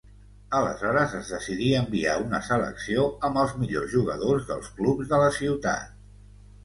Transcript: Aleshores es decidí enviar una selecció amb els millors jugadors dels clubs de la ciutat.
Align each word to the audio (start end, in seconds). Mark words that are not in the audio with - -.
Aleshores 0.59 1.11
es 1.17 1.27
decidí 1.33 1.67
enviar 1.81 2.15
una 2.23 2.41
selecció 2.49 3.05
amb 3.29 3.43
els 3.45 3.53
millors 3.59 3.93
jugadors 3.95 4.49
dels 4.53 4.73
clubs 4.79 5.13
de 5.13 5.21
la 5.27 5.33
ciutat. 5.41 5.95